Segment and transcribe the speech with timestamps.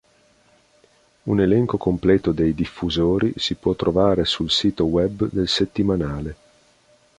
[1.25, 6.35] Un elenco completo dei diffusori si può trovare sul sito web del settimanale.